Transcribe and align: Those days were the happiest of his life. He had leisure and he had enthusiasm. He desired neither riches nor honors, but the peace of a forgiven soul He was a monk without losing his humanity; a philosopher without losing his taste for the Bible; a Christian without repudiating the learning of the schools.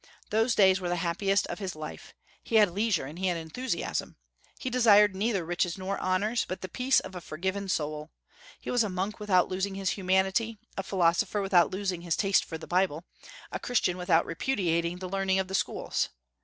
Those 0.31 0.55
days 0.55 0.81
were 0.81 0.89
the 0.89 0.95
happiest 0.95 1.45
of 1.45 1.59
his 1.59 1.75
life. 1.75 2.15
He 2.41 2.55
had 2.55 2.71
leisure 2.71 3.05
and 3.05 3.19
he 3.19 3.27
had 3.27 3.37
enthusiasm. 3.37 4.15
He 4.57 4.67
desired 4.71 5.15
neither 5.15 5.45
riches 5.45 5.77
nor 5.77 5.99
honors, 5.99 6.43
but 6.49 6.61
the 6.61 6.67
peace 6.69 6.99
of 7.01 7.13
a 7.13 7.21
forgiven 7.21 7.69
soul 7.69 8.09
He 8.59 8.71
was 8.71 8.83
a 8.83 8.89
monk 8.89 9.19
without 9.19 9.47
losing 9.47 9.75
his 9.75 9.91
humanity; 9.91 10.57
a 10.75 10.81
philosopher 10.81 11.39
without 11.39 11.69
losing 11.69 12.01
his 12.01 12.15
taste 12.17 12.43
for 12.43 12.57
the 12.57 12.65
Bible; 12.65 13.03
a 13.51 13.59
Christian 13.59 13.95
without 13.95 14.25
repudiating 14.25 14.97
the 14.97 15.07
learning 15.07 15.37
of 15.37 15.47
the 15.49 15.53
schools. 15.53 16.09